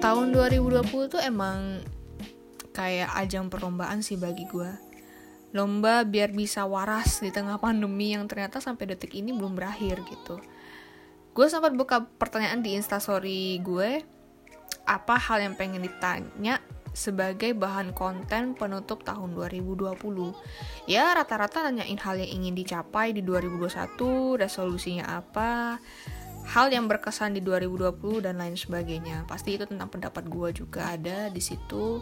Tahun 0.00 0.26
2020 0.32 1.12
tuh 1.12 1.20
emang 1.20 1.84
kayak 2.76 3.08
ajang 3.16 3.48
perlombaan 3.48 4.04
sih 4.04 4.20
bagi 4.20 4.44
gue 4.44 4.68
lomba 5.56 6.04
biar 6.04 6.36
bisa 6.36 6.68
waras 6.68 7.24
di 7.24 7.32
tengah 7.32 7.56
pandemi 7.56 8.12
yang 8.12 8.28
ternyata 8.28 8.60
sampai 8.60 8.92
detik 8.92 9.16
ini 9.16 9.32
belum 9.32 9.56
berakhir 9.56 10.04
gitu 10.04 10.36
gue 11.32 11.46
sempat 11.48 11.72
buka 11.72 12.04
pertanyaan 12.20 12.60
di 12.60 12.76
instastory 12.76 13.56
gue 13.64 14.04
apa 14.84 15.16
hal 15.16 15.40
yang 15.40 15.56
pengen 15.56 15.80
ditanya 15.80 16.60
sebagai 16.96 17.52
bahan 17.52 17.92
konten 17.92 18.56
penutup 18.56 19.04
tahun 19.04 19.36
2020. 19.36 19.92
Ya, 20.88 21.12
rata-rata 21.12 21.60
nanyain 21.68 22.00
hal 22.00 22.16
yang 22.24 22.40
ingin 22.40 22.56
dicapai 22.56 23.12
di 23.12 23.20
2021, 23.20 24.40
resolusinya 24.40 25.20
apa, 25.20 25.76
hal 26.56 26.72
yang 26.72 26.88
berkesan 26.88 27.36
di 27.36 27.44
2020 27.44 28.24
dan 28.24 28.40
lain 28.40 28.56
sebagainya. 28.56 29.28
Pasti 29.28 29.60
itu 29.60 29.68
tentang 29.68 29.92
pendapat 29.92 30.24
gue 30.24 30.48
juga 30.56 30.96
ada 30.96 31.28
di 31.28 31.42
situ 31.44 32.00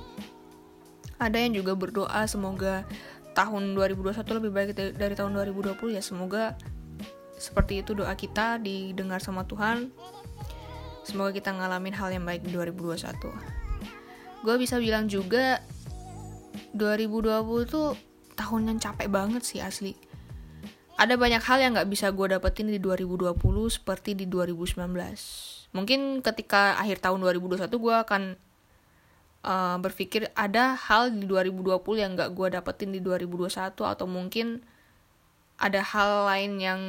ada 1.18 1.38
yang 1.38 1.54
juga 1.54 1.75
berdoa 1.78 2.26
semoga 2.26 2.87
tahun 3.35 3.75
2021 3.75 4.38
lebih 4.38 4.50
baik 4.54 4.71
dari 4.94 5.14
tahun 5.14 5.35
2020 5.35 5.94
ya 5.94 6.02
semoga 6.02 6.54
seperti 7.35 7.83
itu 7.83 7.99
doa 7.99 8.14
kita 8.14 8.62
didengar 8.62 9.18
sama 9.18 9.42
Tuhan. 9.42 9.90
Semoga 11.04 11.37
kita 11.37 11.52
ngalamin 11.52 11.92
hal 11.92 12.14
yang 12.14 12.25
baik 12.25 12.47
di 12.47 12.54
2021 12.56 13.64
gue 14.44 14.56
bisa 14.61 14.76
bilang 14.76 15.09
juga 15.09 15.64
2020 16.76 17.64
tuh 17.64 17.97
tahun 18.37 18.76
yang 18.76 18.78
capek 18.78 19.09
banget 19.09 19.40
sih 19.40 19.64
asli. 19.64 19.97
Ada 20.94 21.18
banyak 21.18 21.42
hal 21.42 21.59
yang 21.59 21.73
nggak 21.75 21.90
bisa 21.90 22.12
gue 22.14 22.38
dapetin 22.38 22.71
di 22.71 22.78
2020 22.78 23.35
seperti 23.66 24.14
di 24.14 24.30
2019 24.30 24.78
mungkin 25.75 26.23
ketika 26.23 26.78
akhir 26.78 27.02
tahun 27.02 27.18
2021 27.18 27.66
gue 27.66 27.97
akan 28.06 28.23
uh, 29.45 29.77
berpikir 29.79 30.33
ada 30.35 30.75
hal 30.75 31.13
di 31.13 31.29
2020 31.29 31.79
yang 32.01 32.17
nggak 32.17 32.33
gue 32.33 32.49
dapetin 32.57 32.91
di 32.91 32.99
2021 33.05 33.77
atau 33.77 34.07
mungkin 34.09 34.65
ada 35.61 35.85
hal 35.85 36.27
lain 36.27 36.53
yang 36.59 36.81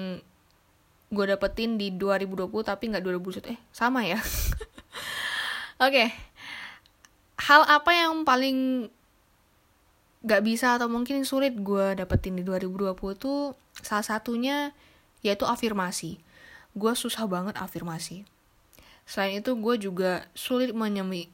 gue 1.14 1.26
dapetin 1.30 1.78
di 1.78 1.94
2020 1.94 2.50
tapi 2.66 2.84
nggak 2.90 3.04
2021 3.04 3.54
eh 3.54 3.60
sama 3.70 4.08
ya? 4.08 4.18
Oke. 5.86 5.92
Okay. 5.92 6.10
hal 7.36 7.62
apa 7.68 7.92
yang 7.94 8.26
paling 8.26 8.90
gak 10.26 10.42
bisa 10.42 10.82
atau 10.82 10.90
mungkin 10.90 11.22
sulit 11.22 11.54
gue 11.54 11.94
dapetin 11.94 12.34
di 12.34 12.42
2020 12.42 12.98
tuh 13.22 13.54
salah 13.86 14.02
satunya 14.02 14.74
yaitu 15.22 15.46
afirmasi. 15.46 16.18
Gue 16.74 16.98
susah 16.98 17.30
banget 17.30 17.54
afirmasi 17.62 18.26
selain 19.06 19.40
itu 19.40 19.54
gue 19.54 19.76
juga 19.78 20.26
sulit 20.34 20.74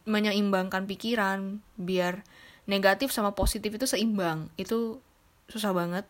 menyeimbangkan 0.05 0.83
pikiran 0.85 1.63
biar 1.79 2.23
negatif 2.67 3.15
sama 3.15 3.31
positif 3.31 3.71
itu 3.73 3.87
seimbang. 3.87 4.51
Itu 4.59 4.99
susah 5.47 5.71
banget. 5.71 6.05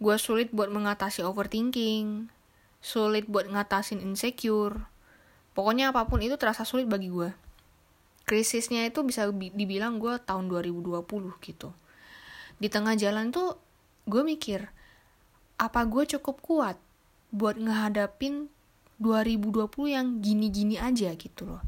Gue 0.00 0.16
sulit 0.18 0.50
buat 0.50 0.72
mengatasi 0.72 1.22
overthinking 1.24 2.32
sulit 2.84 3.24
buat 3.24 3.48
ngatasin 3.48 4.04
insecure. 4.04 4.84
Pokoknya 5.56 5.94
apa 5.94 6.04
pun 6.04 6.20
itu 6.20 6.36
terasa 6.36 6.68
sulit 6.68 6.84
bagi 6.84 7.08
gue 7.08 7.44
krisisnya 8.24 8.88
itu 8.88 9.04
bisa 9.04 9.28
dibilang 9.30 10.00
gue 10.00 10.16
tahun 10.24 10.48
2020 10.48 11.04
gitu. 11.44 11.68
Di 12.56 12.68
tengah 12.72 12.96
jalan 12.96 13.30
tuh 13.30 13.60
gue 14.08 14.24
mikir 14.24 14.72
apa 15.60 15.84
gue 15.86 16.04
cukup 16.16 16.40
kuat 16.40 16.76
buat 17.30 17.60
ngehadapin 17.60 18.48
2020 19.02 19.70
yang 19.90 20.06
gini-gini 20.22 20.76
aja 20.78 21.10
gitu 21.14 21.48
loh. 21.48 21.62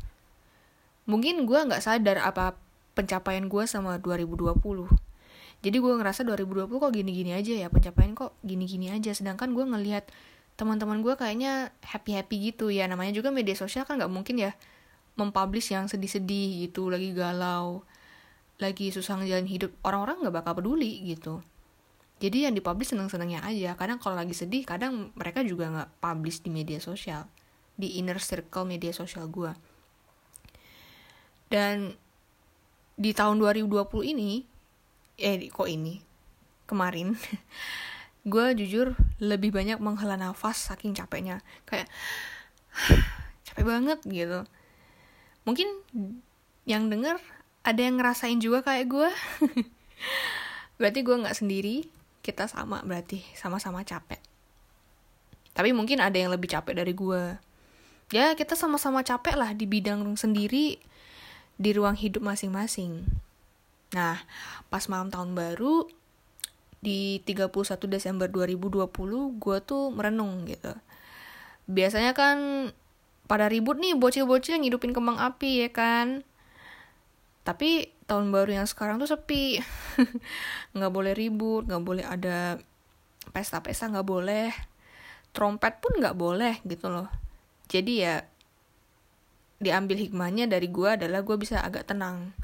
Mungkin 1.06 1.46
gue 1.46 1.58
nggak 1.58 1.82
sadar 1.82 2.22
apa 2.22 2.58
pencapaian 2.98 3.46
gue 3.46 3.64
sama 3.68 4.00
2020 4.00 5.06
jadi 5.64 5.82
gue 5.82 5.92
ngerasa 5.98 6.22
2020 6.22 6.78
kok 6.78 6.92
gini-gini 6.92 7.32
aja 7.32 7.52
ya 7.56 7.68
pencapaian 7.72 8.12
kok 8.12 8.36
gini-gini 8.44 8.92
aja. 8.92 9.10
Sedangkan 9.16 9.56
gue 9.56 9.64
ngelihat 9.64 10.06
teman-teman 10.54 11.00
gue 11.00 11.16
kayaknya 11.16 11.72
happy-happy 11.82 12.52
gitu 12.52 12.68
ya. 12.68 12.84
Namanya 12.86 13.16
juga 13.16 13.32
media 13.32 13.56
sosial 13.56 13.88
kan 13.88 13.96
nggak 13.98 14.12
mungkin 14.12 14.36
ya 14.36 14.52
mempublish 15.16 15.72
yang 15.72 15.88
sedih-sedih 15.88 16.68
gitu 16.68 16.92
lagi 16.92 17.16
galau 17.16 17.82
lagi 18.62 18.92
susah 18.92 19.20
ngejalanin 19.20 19.48
hidup. 19.48 19.72
Orang-orang 19.82 20.22
nggak 20.22 20.34
bakal 20.38 20.52
peduli 20.60 21.02
gitu 21.02 21.40
jadi 22.16 22.48
yang 22.48 22.54
dipublish 22.56 22.96
seneng-senengnya 22.96 23.44
aja. 23.44 23.76
Kadang 23.76 24.00
kalau 24.00 24.16
lagi 24.16 24.32
sedih 24.32 24.64
kadang 24.64 25.12
mereka 25.12 25.44
juga 25.44 25.68
nggak 25.68 25.90
publish 26.00 26.40
di 26.40 26.48
media 26.48 26.80
sosial. 26.80 27.28
Di 27.76 28.00
inner 28.00 28.16
circle 28.16 28.64
media 28.64 28.88
sosial 28.94 29.28
gue 29.28 29.52
dan 31.46 31.94
di 32.96 33.10
tahun 33.14 33.38
2020 33.38 34.12
ini 34.16 34.42
eh 35.16 35.46
kok 35.48 35.68
ini? 35.70 36.02
Kemarin 36.66 37.14
gue 38.32 38.46
jujur 38.58 38.98
lebih 39.22 39.54
banyak 39.54 39.78
menghela 39.78 40.18
nafas 40.18 40.66
saking 40.72 40.96
capeknya. 40.96 41.40
Kayak 41.68 41.86
capek 43.46 43.64
banget 43.64 43.98
gitu. 44.10 44.42
Mungkin 45.46 45.68
yang 46.66 46.90
denger 46.90 47.22
ada 47.62 47.80
yang 47.82 47.98
ngerasain 47.98 48.42
juga 48.42 48.66
kayak 48.66 48.86
gue 48.90 49.10
berarti 50.82 51.00
gue 51.06 51.16
nggak 51.22 51.38
sendiri 51.38 51.86
kita 52.26 52.50
sama 52.50 52.82
berarti 52.82 53.22
sama-sama 53.38 53.86
capek. 53.86 54.18
Tapi 55.54 55.70
mungkin 55.70 56.02
ada 56.02 56.18
yang 56.18 56.34
lebih 56.34 56.50
capek 56.50 56.82
dari 56.82 56.90
gue 56.90 57.38
ya 58.10 58.38
kita 58.38 58.54
sama-sama 58.54 59.02
capek 59.02 59.34
lah 59.34 59.50
di 59.54 59.66
bidang 59.66 60.02
sendiri 60.14 60.78
di 61.56 61.70
ruang 61.70 61.94
hidup 61.94 62.22
masing-masing. 62.22 63.06
Nah 63.94 64.18
pas 64.66 64.82
malam 64.90 65.10
tahun 65.14 65.38
baru 65.38 65.86
di 66.82 67.22
31 67.22 67.50
Desember 67.86 68.26
2020 68.30 68.90
gue 69.38 69.58
tuh 69.62 69.94
merenung 69.94 70.46
gitu. 70.50 70.74
Biasanya 71.66 72.14
kan 72.14 72.70
pada 73.26 73.50
ribut 73.50 73.78
nih 73.78 73.98
bocil-bocil 73.98 74.58
yang 74.58 74.66
hidupin 74.70 74.94
kembang 74.94 75.18
api 75.18 75.66
ya 75.66 75.70
kan 75.74 76.22
tapi 77.46 77.94
tahun 78.10 78.34
baru 78.34 78.58
yang 78.62 78.66
sekarang 78.66 78.98
tuh 78.98 79.06
sepi. 79.06 79.62
Nggak 80.74 80.92
boleh 80.92 81.12
ribut 81.14 81.62
nggak 81.70 81.84
boleh 81.86 82.02
ada 82.02 82.58
pesta-pesta 83.30 83.86
nggak 83.86 84.02
boleh. 84.06 84.50
Trompet 85.30 85.78
pun 85.78 85.94
nggak 86.02 86.18
boleh 86.18 86.58
gitu 86.66 86.90
loh. 86.90 87.06
Jadi 87.70 88.02
ya 88.02 88.26
diambil 89.62 89.96
hikmahnya 89.96 90.50
dari 90.50 90.68
gue 90.68 90.98
adalah 90.98 91.22
gue 91.22 91.36
bisa 91.38 91.62
agak 91.62 91.86
tenang. 91.86 92.34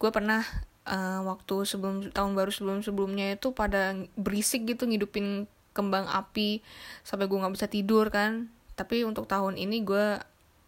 Gue 0.00 0.08
pernah 0.08 0.40
uh, 0.88 1.20
waktu 1.28 1.68
sebelum 1.68 2.08
tahun 2.10 2.32
baru 2.32 2.50
sebelum 2.50 2.80
sebelumnya 2.80 3.36
itu 3.36 3.52
pada 3.52 3.92
berisik 4.16 4.64
gitu 4.64 4.88
ngidupin 4.88 5.44
kembang 5.76 6.08
api 6.08 6.64
sampai 7.04 7.28
gue 7.28 7.36
nggak 7.36 7.54
bisa 7.54 7.68
tidur 7.68 8.08
kan. 8.08 8.48
Tapi 8.80 9.04
untuk 9.04 9.28
tahun 9.28 9.60
ini 9.60 9.84
gue 9.84 10.20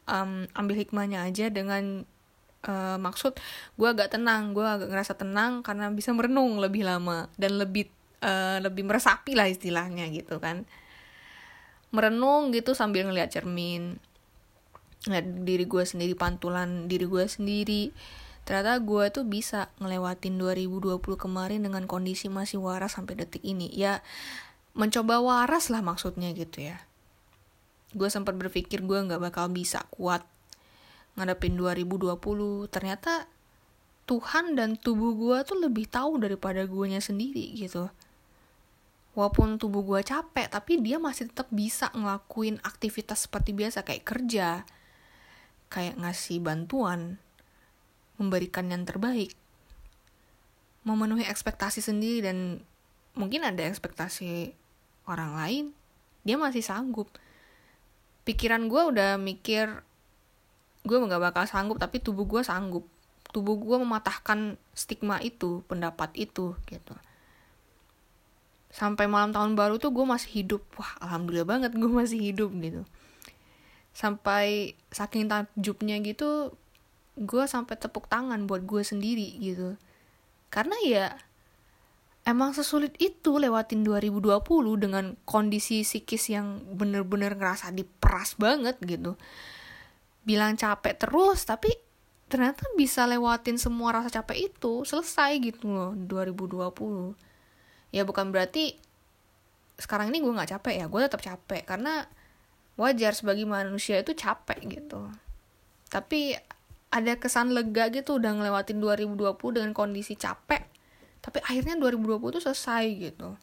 um, 0.08 0.44
ambil 0.52 0.76
hikmahnya 0.80 1.24
aja 1.24 1.48
dengan 1.48 2.04
uh, 2.66 2.98
maksud 2.98 3.38
gue 3.78 3.88
agak 3.88 4.18
tenang 4.18 4.56
gue 4.56 4.64
agak 4.66 4.88
ngerasa 4.90 5.14
tenang 5.14 5.62
karena 5.62 5.92
bisa 5.94 6.10
merenung 6.10 6.58
lebih 6.58 6.82
lama 6.82 7.30
dan 7.38 7.60
lebih 7.60 7.86
uh, 8.24 8.58
lebih 8.58 8.82
meresapi 8.88 9.38
lah 9.38 9.46
istilahnya 9.46 10.10
gitu 10.10 10.42
kan. 10.42 10.66
Merenung 11.94 12.50
gitu 12.50 12.74
sambil 12.74 13.06
ngeliat 13.06 13.30
cermin 13.30 14.02
ngeliat 15.06 15.46
diri 15.46 15.64
gue 15.64 15.84
sendiri 15.86 16.14
pantulan 16.18 16.90
diri 16.90 17.06
gue 17.06 17.24
sendiri. 17.24 17.94
Ternyata 18.42 18.80
gue 18.80 19.04
tuh 19.12 19.28
bisa 19.28 19.68
ngelewatin 19.78 20.40
2020 20.40 20.98
kemarin 21.20 21.60
dengan 21.62 21.84
kondisi 21.84 22.32
masih 22.32 22.58
waras 22.64 22.96
sampai 22.96 23.14
detik 23.20 23.44
ini. 23.44 23.70
Ya 23.70 24.00
mencoba 24.72 25.20
waras 25.22 25.70
lah 25.70 25.84
maksudnya 25.84 26.32
gitu 26.34 26.66
ya. 26.72 26.82
Gue 27.94 28.08
sempat 28.10 28.34
berpikir 28.34 28.82
gue 28.84 28.98
nggak 28.98 29.20
bakal 29.20 29.52
bisa 29.52 29.84
kuat 29.92 30.24
ngadepin 31.18 31.58
2020 31.58 32.14
ternyata 32.70 33.26
Tuhan 34.08 34.56
dan 34.56 34.78
tubuh 34.78 35.12
gue 35.18 35.36
tuh 35.44 35.58
lebih 35.60 35.84
tahu 35.90 36.22
daripada 36.22 36.64
guanya 36.64 37.02
sendiri 37.02 37.52
gitu. 37.58 37.90
Walaupun 39.12 39.58
tubuh 39.58 39.82
gue 39.82 40.00
capek 40.06 40.46
tapi 40.48 40.78
dia 40.78 40.96
masih 41.02 41.28
tetap 41.28 41.50
bisa 41.50 41.90
ngelakuin 41.92 42.62
aktivitas 42.62 43.26
seperti 43.26 43.52
biasa 43.52 43.82
kayak 43.82 44.06
kerja 44.06 44.62
kayak 45.68 46.00
ngasih 46.00 46.40
bantuan 46.40 47.20
memberikan 48.16 48.72
yang 48.72 48.88
terbaik 48.88 49.36
memenuhi 50.88 51.28
ekspektasi 51.28 51.84
sendiri 51.84 52.24
dan 52.24 52.64
mungkin 53.12 53.44
ada 53.44 53.60
ekspektasi 53.68 54.56
orang 55.04 55.32
lain 55.36 55.64
dia 56.24 56.36
masih 56.36 56.60
sanggup. 56.60 57.08
Pikiran 58.24 58.68
gue 58.68 58.82
udah 58.92 59.16
mikir 59.16 59.84
gue 60.88 60.96
nggak 60.96 61.20
bakal 61.20 61.44
sanggup 61.44 61.76
tapi 61.76 62.00
tubuh 62.00 62.24
gue 62.24 62.40
sanggup. 62.40 62.88
Tubuh 63.28 63.60
gue 63.60 63.76
mematahkan 63.76 64.56
stigma 64.72 65.20
itu 65.20 65.60
pendapat 65.68 66.16
itu 66.16 66.56
gitu. 66.64 66.94
Sampai 68.72 69.04
malam 69.04 69.36
tahun 69.36 69.52
baru 69.52 69.76
tuh 69.76 69.92
gue 69.92 70.08
masih 70.08 70.40
hidup. 70.40 70.64
Wah 70.80 70.96
alhamdulillah 71.04 71.44
banget 71.44 71.76
gue 71.76 71.92
masih 71.92 72.32
hidup 72.32 72.48
gitu. 72.56 72.88
Sampai 73.92 74.72
saking 74.88 75.28
takjubnya 75.28 76.00
gitu 76.00 76.56
gue 77.18 77.44
sampai 77.50 77.74
tepuk 77.74 78.06
tangan 78.08 78.48
buat 78.48 78.64
gue 78.64 78.80
sendiri 78.80 79.36
gitu. 79.42 79.76
Karena 80.48 80.76
ya 80.80 81.06
emang 82.28 82.52
sesulit 82.52 82.92
itu 83.00 83.40
lewatin 83.40 83.80
2020 83.84 84.40
dengan 84.76 85.16
kondisi 85.24 85.80
psikis 85.80 86.28
yang 86.28 86.60
bener-bener 86.76 87.32
ngerasa 87.34 87.72
diperas 87.72 88.36
banget 88.36 88.76
gitu. 88.84 89.16
Bilang 90.28 90.60
capek 90.60 91.00
terus, 91.00 91.48
tapi 91.48 91.72
ternyata 92.28 92.68
bisa 92.76 93.08
lewatin 93.08 93.56
semua 93.56 93.96
rasa 93.96 94.12
capek 94.12 94.52
itu, 94.52 94.84
selesai 94.84 95.40
gitu 95.40 95.72
loh 95.72 95.96
2020. 95.96 97.16
Ya 97.88 98.04
bukan 98.04 98.28
berarti 98.28 98.76
sekarang 99.80 100.12
ini 100.12 100.20
gue 100.20 100.36
gak 100.36 100.60
capek 100.60 100.84
ya, 100.84 100.86
gue 100.92 101.00
tetap 101.00 101.24
capek. 101.24 101.64
Karena 101.64 102.04
wajar 102.76 103.16
sebagai 103.16 103.48
manusia 103.48 103.96
itu 103.96 104.12
capek 104.12 104.60
gitu. 104.68 105.08
Tapi 105.88 106.36
ada 106.88 107.12
kesan 107.20 107.52
lega 107.52 107.92
gitu 107.92 108.16
udah 108.16 108.32
ngelewatin 108.36 108.80
2020 108.80 109.36
dengan 109.56 109.72
kondisi 109.76 110.16
capek 110.16 110.64
tapi 111.20 111.44
akhirnya 111.44 111.76
2020 111.76 112.40
tuh 112.40 112.42
selesai 112.42 112.84
gitu 112.96 113.36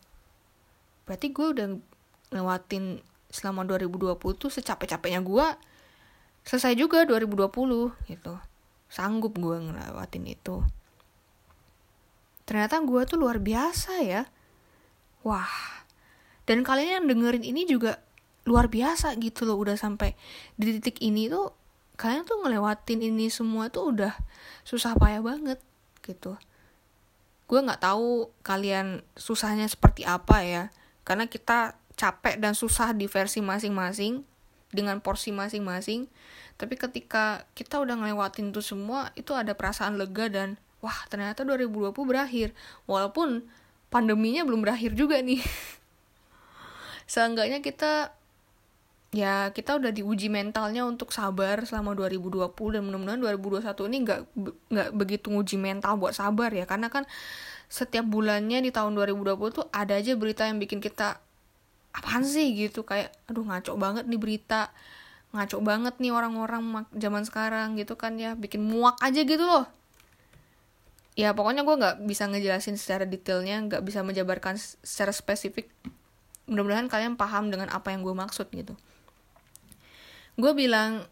berarti 1.06 1.28
gue 1.30 1.48
udah 1.54 1.68
ngelewatin 2.34 3.06
selama 3.30 3.62
2020 3.70 4.18
tuh 4.18 4.50
secapek-capeknya 4.50 5.22
gue 5.22 5.48
selesai 6.46 6.78
juga 6.78 7.04
2020 7.10 7.50
gitu. 8.06 8.34
Sanggup 8.88 9.34
gue 9.36 9.58
ngelewatin 9.60 10.26
itu. 10.30 10.62
Ternyata 12.46 12.80
gue 12.86 13.02
tuh 13.10 13.18
luar 13.18 13.42
biasa 13.42 14.06
ya. 14.06 14.30
Wah. 15.26 15.82
Dan 16.46 16.62
kalian 16.62 17.02
yang 17.02 17.06
dengerin 17.10 17.42
ini 17.42 17.66
juga 17.66 17.98
luar 18.46 18.70
biasa 18.70 19.18
gitu 19.18 19.50
loh. 19.50 19.58
Udah 19.58 19.74
sampai 19.74 20.14
di 20.54 20.78
titik 20.78 21.02
ini 21.02 21.26
tuh 21.26 21.50
kalian 21.98 22.30
tuh 22.30 22.46
ngelewatin 22.46 23.02
ini 23.02 23.34
semua 23.34 23.74
tuh 23.74 23.90
udah 23.90 24.14
susah 24.62 24.94
payah 24.94 25.26
banget 25.26 25.58
gitu. 26.06 26.38
Gue 27.50 27.60
nggak 27.66 27.82
tahu 27.82 28.30
kalian 28.46 29.02
susahnya 29.18 29.66
seperti 29.66 30.06
apa 30.06 30.46
ya. 30.46 30.64
Karena 31.02 31.26
kita 31.26 31.74
capek 31.98 32.38
dan 32.38 32.54
susah 32.54 32.94
di 32.94 33.10
versi 33.10 33.42
masing-masing 33.42 34.35
dengan 34.72 35.02
porsi 35.04 35.36
masing-masing. 35.36 36.08
Tapi 36.56 36.80
ketika 36.80 37.44
kita 37.54 37.84
udah 37.84 38.00
ngelewatin 38.00 38.50
itu 38.50 38.64
semua 38.64 39.12
itu 39.20 39.36
ada 39.36 39.52
perasaan 39.52 40.00
lega 40.00 40.32
dan 40.32 40.56
wah 40.80 40.96
ternyata 41.12 41.44
2020 41.44 41.92
berakhir. 42.06 42.56
Walaupun 42.88 43.44
pandeminya 43.92 44.48
belum 44.48 44.64
berakhir 44.64 44.96
juga 44.96 45.20
nih. 45.20 45.44
Seenggaknya 47.12 47.60
kita 47.60 48.16
ya 49.16 49.48
kita 49.56 49.80
udah 49.80 49.96
diuji 49.96 50.28
mentalnya 50.28 50.84
untuk 50.84 51.16
sabar 51.16 51.64
selama 51.64 51.96
2020 51.96 52.52
dan 52.76 52.82
mudah-mudahan 52.84 53.22
2021 53.64 53.88
ini 53.88 53.98
nggak 54.04 54.22
nggak 54.76 54.90
begitu 54.92 55.32
nguji 55.32 55.56
mental 55.56 55.96
buat 56.00 56.16
sabar 56.16 56.52
ya. 56.52 56.64
Karena 56.64 56.88
kan 56.92 57.04
setiap 57.68 58.06
bulannya 58.06 58.62
di 58.62 58.70
tahun 58.70 58.94
2020 58.94 59.36
tuh 59.52 59.66
ada 59.74 59.98
aja 59.98 60.14
berita 60.14 60.46
yang 60.46 60.62
bikin 60.62 60.80
kita 60.80 61.25
apaan 61.96 62.28
sih? 62.28 62.52
gitu 62.52 62.84
kayak 62.84 63.16
aduh 63.32 63.48
ngaco 63.48 63.80
banget 63.80 64.06
nih 64.06 64.20
berita. 64.20 64.70
Ngaco 65.32 65.64
banget 65.64 65.96
nih 66.00 66.12
orang-orang 66.12 66.88
zaman 66.96 67.24
sekarang 67.24 67.80
gitu 67.80 67.96
kan 67.96 68.20
ya 68.20 68.36
bikin 68.36 68.64
muak 68.64 69.00
aja 69.00 69.24
gitu 69.24 69.44
loh. 69.44 69.66
Ya 71.16 71.32
pokoknya 71.32 71.64
gue 71.64 71.76
nggak 71.80 71.96
bisa 72.04 72.28
ngejelasin 72.28 72.76
secara 72.76 73.08
detailnya 73.08 73.64
nggak 73.64 73.82
bisa 73.88 74.04
menjabarkan 74.04 74.60
secara 74.60 75.16
spesifik. 75.16 75.72
Mudah-mudahan 76.52 76.92
kalian 76.92 77.16
paham 77.16 77.48
dengan 77.48 77.72
apa 77.72 77.96
yang 77.96 78.04
gue 78.04 78.12
maksud 78.12 78.52
gitu. 78.52 78.76
Gue 80.36 80.52
bilang 80.52 81.08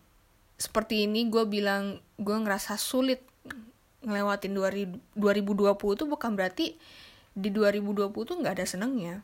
seperti 0.60 1.08
ini 1.08 1.32
gue 1.32 1.44
bilang 1.48 2.04
gue 2.20 2.36
ngerasa 2.36 2.76
sulit 2.76 3.24
ngelewatin 4.04 4.52
2020 5.16 6.00
tuh 6.00 6.08
bukan 6.08 6.32
berarti 6.36 6.76
di 7.34 7.50
2020 7.50 8.12
tuh 8.14 8.36
nggak 8.38 8.54
ada 8.60 8.68
senengnya 8.68 9.24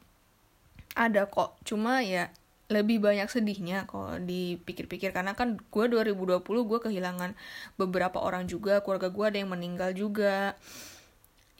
ada 0.99 1.31
kok. 1.31 1.55
Cuma 1.63 2.03
ya 2.03 2.27
lebih 2.69 3.01
banyak 3.01 3.31
sedihnya 3.31 3.87
kalau 3.87 4.19
dipikir-pikir. 4.19 5.15
Karena 5.15 5.31
kan 5.33 5.55
gue 5.55 5.85
2020 5.87 6.43
gue 6.43 6.79
kehilangan 6.83 7.31
beberapa 7.79 8.19
orang 8.19 8.45
juga. 8.51 8.83
Keluarga 8.83 9.07
gue 9.07 9.25
ada 9.25 9.37
yang 9.39 9.51
meninggal 9.55 9.95
juga. 9.95 10.59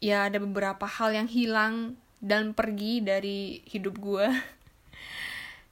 Ya 0.04 0.28
ada 0.28 0.38
beberapa 0.44 0.84
hal 0.84 1.16
yang 1.16 1.28
hilang 1.32 1.96
dan 2.20 2.52
pergi 2.52 3.00
dari 3.00 3.64
hidup 3.66 3.96
gue. 3.98 4.28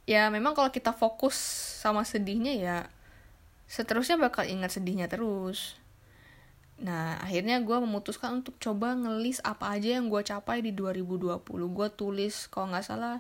Ya 0.08 0.32
memang 0.32 0.56
kalau 0.56 0.72
kita 0.72 0.96
fokus 0.96 1.36
sama 1.84 2.08
sedihnya 2.08 2.56
ya 2.56 2.78
seterusnya 3.68 4.16
bakal 4.16 4.48
ingat 4.48 4.80
sedihnya 4.80 5.12
terus. 5.12 5.76
Nah 6.80 7.20
akhirnya 7.20 7.60
gue 7.60 7.78
memutuskan 7.84 8.40
untuk 8.40 8.56
coba 8.56 8.96
ngelis 8.96 9.44
apa 9.44 9.76
aja 9.76 10.00
yang 10.00 10.08
gue 10.08 10.24
capai 10.24 10.64
di 10.64 10.72
2020 10.72 11.44
gue 11.44 11.88
tulis 11.92 12.48
kalau 12.48 12.72
nggak 12.72 12.88
salah 12.88 13.20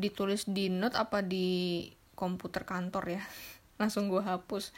ditulis 0.00 0.48
di 0.48 0.72
note 0.72 0.96
apa 0.96 1.20
di 1.20 1.84
komputer 2.16 2.64
kantor 2.64 3.20
ya? 3.20 3.22
Langsung 3.80 4.08
gue 4.08 4.24
hapus. 4.24 4.72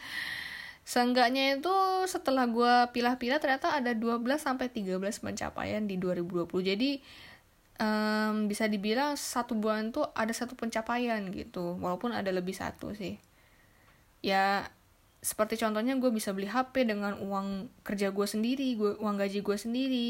Seenggaknya 0.82 1.62
itu 1.62 1.74
setelah 2.10 2.50
gue 2.50 2.90
pilah-pilah 2.90 3.38
ternyata 3.38 3.70
ada 3.70 3.94
12 3.94 4.18
sampai 4.34 4.66
13 4.66 4.98
pencapaian 4.98 5.82
di 5.86 5.94
2020. 5.94 6.50
Jadi 6.58 6.98
um, 7.78 8.50
bisa 8.50 8.66
dibilang 8.66 9.14
satu 9.14 9.54
bulan 9.54 9.94
tuh 9.94 10.10
ada 10.14 10.34
satu 10.34 10.58
pencapaian 10.58 11.22
gitu. 11.30 11.78
Walaupun 11.78 12.10
ada 12.10 12.34
lebih 12.34 12.54
satu 12.54 12.94
sih. 12.98 13.18
Ya 14.22 14.66
seperti 15.22 15.54
contohnya 15.62 15.94
gue 16.02 16.10
bisa 16.10 16.34
beli 16.34 16.50
HP 16.50 16.82
dengan 16.82 17.14
uang 17.22 17.70
kerja 17.86 18.10
gue 18.10 18.26
sendiri 18.26 18.74
gue 18.74 18.98
uang 18.98 19.22
gaji 19.22 19.38
gue 19.38 19.58
sendiri. 19.58 20.08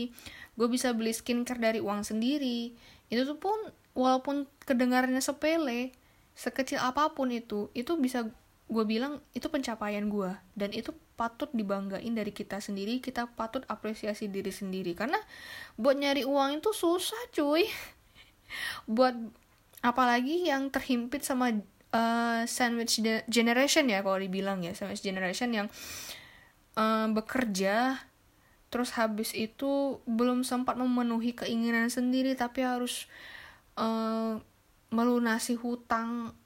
Gue 0.57 0.69
bisa 0.73 0.97
beli 0.97 1.13
skincare 1.13 1.61
dari 1.61 1.81
uang 1.85 2.01
sendiri. 2.01 2.73
Itu 3.13 3.29
tuh 3.29 3.37
pun 3.37 3.59
walaupun 3.93 4.49
kedengarannya 4.65 5.21
sepele 5.21 5.93
sekecil 6.33 6.81
apa 6.81 7.13
pun 7.13 7.29
itu 7.29 7.69
itu 7.77 7.93
bisa 8.01 8.25
gue 8.73 8.85
bilang 8.89 9.21
itu 9.37 9.53
pencapaian 9.53 10.09
gue 10.09 10.33
dan 10.57 10.73
itu 10.73 10.97
patut 11.23 11.47
dibanggain 11.55 12.11
dari 12.11 12.35
kita 12.35 12.59
sendiri 12.59 12.99
kita 12.99 13.31
patut 13.39 13.63
apresiasi 13.71 14.27
diri 14.27 14.51
sendiri. 14.51 14.97
Karena 14.99 15.21
buat 15.79 15.95
nyari 15.95 16.27
uang 16.27 16.59
itu 16.59 16.75
susah 16.75 17.31
cuy. 17.31 17.69
Buat 18.91 19.15
apalagi 19.87 20.51
yang 20.51 20.69
terhimpit 20.69 21.23
sama 21.23 21.55
uh, 21.95 22.43
sandwich 22.45 22.99
generation 23.31 23.87
ya 23.87 24.03
kalau 24.03 24.19
dibilang 24.19 24.67
ya. 24.67 24.75
Sandwich 24.75 25.05
generation 25.07 25.55
yang 25.55 25.69
uh, 26.75 27.07
bekerja 27.13 28.03
terus 28.73 28.97
habis 28.97 29.37
itu 29.37 30.01
belum 30.09 30.49
sempat 30.49 30.81
memenuhi 30.81 31.37
keinginan 31.37 31.93
sendiri 31.93 32.33
tapi 32.33 32.65
harus 32.65 33.05
uh, 33.77 34.41
melunasi 34.93 35.57
hutang 35.57 36.37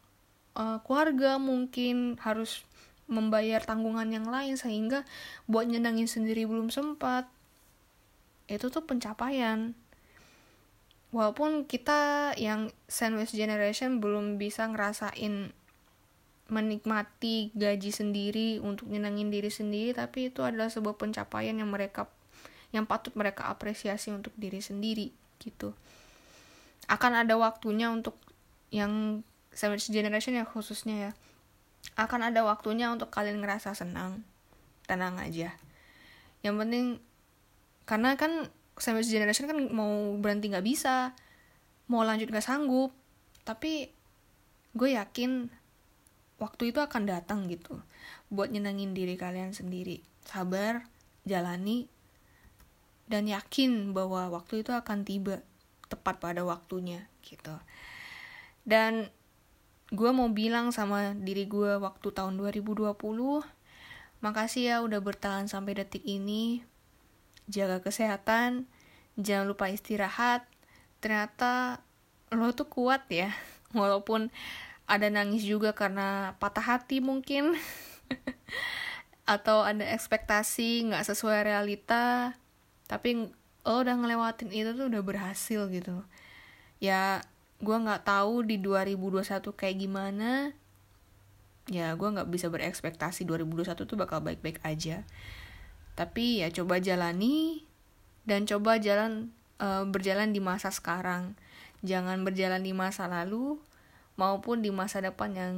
uh, 0.54 0.78
keluarga 0.86 1.36
mungkin 1.36 2.16
harus 2.22 2.62
membayar 3.06 3.62
tanggungan 3.62 4.10
yang 4.10 4.26
lain 4.26 4.58
sehingga 4.58 5.06
buat 5.46 5.66
nyenangin 5.70 6.10
sendiri 6.10 6.46
belum 6.46 6.74
sempat. 6.74 7.30
Itu 8.50 8.70
tuh 8.70 8.82
pencapaian. 8.82 9.74
Walaupun 11.14 11.70
kita 11.70 12.34
yang 12.34 12.74
sandwich 12.90 13.30
generation 13.32 14.02
belum 14.02 14.42
bisa 14.42 14.66
ngerasain 14.66 15.54
menikmati 16.46 17.50
gaji 17.58 17.90
sendiri 17.90 18.48
untuk 18.62 18.86
nyenangin 18.86 19.34
diri 19.34 19.50
sendiri 19.50 19.90
tapi 19.98 20.30
itu 20.30 20.46
adalah 20.46 20.70
sebuah 20.70 20.94
pencapaian 20.94 21.58
yang 21.58 21.66
mereka 21.66 22.06
yang 22.70 22.86
patut 22.86 23.18
mereka 23.18 23.50
apresiasi 23.50 24.14
untuk 24.14 24.30
diri 24.38 24.62
sendiri 24.62 25.10
gitu 25.42 25.74
akan 26.86 27.26
ada 27.26 27.34
waktunya 27.34 27.90
untuk 27.90 28.14
yang 28.70 29.22
sandwich 29.50 29.90
generation 29.90 30.38
ya 30.38 30.46
khususnya 30.46 31.10
ya. 31.10 31.12
Akan 31.94 32.22
ada 32.22 32.42
waktunya 32.42 32.90
untuk 32.90 33.10
kalian 33.14 33.42
ngerasa 33.42 33.74
senang 33.74 34.22
tenang 34.86 35.18
aja. 35.18 35.54
Yang 36.42 36.56
penting 36.62 36.86
karena 37.86 38.14
kan 38.18 38.50
sandwich 38.78 39.10
generation 39.10 39.48
kan 39.50 39.58
mau 39.72 40.14
berhenti 40.20 40.52
nggak 40.52 40.66
bisa 40.66 41.16
mau 41.86 42.02
lanjut 42.02 42.28
nggak 42.28 42.44
sanggup 42.44 42.90
tapi 43.46 43.88
gue 44.74 44.98
yakin 44.98 45.48
waktu 46.36 46.74
itu 46.74 46.82
akan 46.82 47.08
datang 47.08 47.48
gitu 47.48 47.80
buat 48.28 48.52
nyenengin 48.52 48.92
diri 48.92 49.14
kalian 49.16 49.56
sendiri. 49.56 50.02
Sabar 50.26 50.84
jalani 51.24 51.86
dan 53.06 53.30
yakin 53.30 53.94
bahwa 53.94 54.28
waktu 54.34 54.66
itu 54.66 54.74
akan 54.74 55.06
tiba 55.06 55.46
tepat 55.86 56.18
pada 56.18 56.42
waktunya 56.42 57.06
gitu. 57.22 57.54
Dan 58.66 59.10
gue 59.94 60.10
mau 60.10 60.26
bilang 60.34 60.74
sama 60.74 61.14
diri 61.14 61.46
gue 61.46 61.78
waktu 61.78 62.10
tahun 62.10 62.34
2020 62.42 62.90
makasih 64.18 64.62
ya 64.66 64.76
udah 64.82 64.98
bertahan 64.98 65.46
sampai 65.46 65.78
detik 65.78 66.02
ini. 66.02 66.66
Jaga 67.46 67.78
kesehatan. 67.78 68.66
Jangan 69.14 69.46
lupa 69.46 69.70
istirahat. 69.70 70.42
Ternyata 70.98 71.84
lo 72.34 72.50
tuh 72.50 72.66
kuat 72.66 73.06
ya. 73.06 73.30
Walaupun 73.78 74.34
ada 74.86 75.06
nangis 75.10 75.46
juga 75.46 75.70
karena 75.70 76.34
patah 76.42 76.64
hati 76.64 76.98
mungkin. 76.98 77.54
Atau 79.26 79.62
ada 79.62 79.86
ekspektasi 79.94 80.90
nggak 80.90 81.06
sesuai 81.06 81.46
realita. 81.46 82.34
Tapi 82.90 83.30
lo 83.66 83.82
udah 83.82 83.98
ngelewatin 83.98 84.54
itu 84.54 84.70
tuh 84.78 84.86
udah 84.86 85.02
berhasil 85.02 85.66
gitu. 85.74 86.06
Ya 86.78 87.26
gue 87.58 87.76
nggak 87.76 88.06
tahu 88.06 88.46
di 88.46 88.62
2021 88.62 89.42
kayak 89.58 89.76
gimana. 89.82 90.54
Ya 91.66 91.90
gue 91.98 92.06
nggak 92.06 92.30
bisa 92.30 92.46
berekspektasi 92.46 93.26
2021 93.26 93.74
tuh 93.74 93.98
bakal 93.98 94.22
baik-baik 94.22 94.62
aja. 94.62 95.02
Tapi 95.98 96.46
ya 96.46 96.48
coba 96.54 96.78
jalani 96.78 97.66
dan 98.22 98.46
coba 98.46 98.78
jalan 98.78 99.34
uh, 99.58 99.82
berjalan 99.82 100.30
di 100.30 100.38
masa 100.38 100.70
sekarang. 100.70 101.34
Jangan 101.82 102.22
berjalan 102.22 102.62
di 102.62 102.70
masa 102.70 103.10
lalu 103.10 103.58
maupun 104.14 104.62
di 104.62 104.70
masa 104.70 105.02
depan 105.02 105.34
yang 105.34 105.54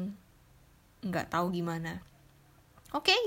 nggak 1.05 1.29
tahu 1.29 1.53
gimana. 1.53 2.01
Oke 2.97 3.13
okay, 3.13 3.23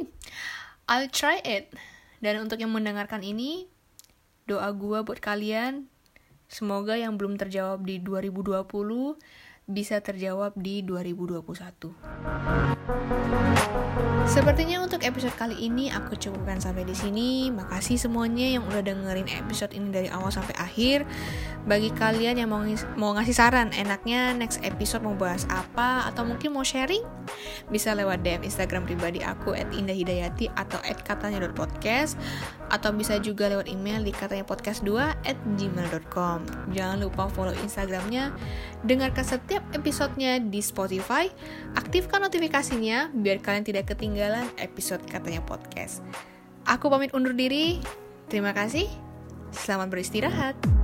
I'll 0.90 1.06
try 1.06 1.38
it. 1.46 1.70
Dan 2.18 2.42
untuk 2.42 2.58
yang 2.58 2.74
mendengarkan 2.74 3.22
ini 3.22 3.70
doa 4.52 4.68
gue 4.76 5.00
buat 5.08 5.24
kalian 5.24 5.88
Semoga 6.52 7.00
yang 7.00 7.16
belum 7.16 7.40
terjawab 7.40 7.88
di 7.88 8.04
2020 8.04 8.68
bisa 9.72 10.04
terjawab 10.04 10.52
di 10.60 10.84
2021. 10.84 11.48
Sepertinya 14.28 14.84
untuk 14.84 15.00
episode 15.08 15.32
kali 15.40 15.56
ini 15.64 15.88
aku 15.96 16.20
cukupkan 16.20 16.60
sampai 16.60 16.84
di 16.84 16.92
sini. 16.92 17.48
Makasih 17.56 17.96
semuanya 17.96 18.52
yang 18.52 18.68
udah 18.68 18.84
dengerin 18.84 19.32
episode 19.32 19.72
ini 19.72 19.96
dari 19.96 20.12
awal 20.12 20.28
sampai 20.28 20.52
akhir. 20.60 21.08
Bagi 21.62 21.94
kalian 21.94 22.42
yang 22.42 22.50
mau, 22.50 22.66
mau 22.98 23.14
ngasih 23.14 23.38
saran, 23.38 23.70
enaknya 23.78 24.34
next 24.34 24.58
episode 24.66 25.06
mau 25.06 25.14
bahas 25.14 25.46
apa 25.46 26.10
atau 26.10 26.26
mungkin 26.26 26.58
mau 26.58 26.66
sharing, 26.66 27.06
bisa 27.70 27.94
lewat 27.94 28.26
DM 28.26 28.42
Instagram 28.42 28.90
pribadi 28.90 29.22
aku 29.22 29.54
@indahhidayati 29.54 30.50
atau 30.58 30.82
@katanya.podcast 30.82 32.18
atau 32.74 32.90
bisa 32.98 33.22
juga 33.22 33.46
lewat 33.54 33.70
email 33.70 34.02
di 34.02 34.10
katanya 34.10 34.42
podcast 34.42 34.82
2 34.82 35.14
at 35.22 35.38
gmail.com. 35.54 36.50
Jangan 36.74 36.98
lupa 36.98 37.30
follow 37.30 37.54
Instagramnya, 37.54 38.34
dengarkan 38.82 39.22
setiap 39.22 39.62
episodenya 39.78 40.42
di 40.42 40.66
Spotify, 40.66 41.30
aktifkan 41.78 42.26
notifikasinya 42.26 43.14
biar 43.14 43.38
kalian 43.38 43.70
tidak 43.70 43.94
ketinggalan 43.94 44.50
episode 44.58 45.06
katanya 45.06 45.46
podcast. 45.46 46.02
Aku 46.66 46.90
pamit 46.90 47.14
undur 47.14 47.38
diri, 47.38 47.78
terima 48.34 48.50
kasih, 48.50 48.90
selamat 49.54 49.94
beristirahat. 49.94 50.81